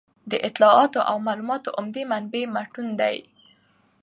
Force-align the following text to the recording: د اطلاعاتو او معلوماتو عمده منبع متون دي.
د 0.31 0.33
اطلاعاتو 0.47 0.99
او 1.09 1.15
معلوماتو 1.27 1.75
عمده 1.77 2.01
منبع 2.11 2.43
متون 2.53 2.87
دي. 2.99 3.17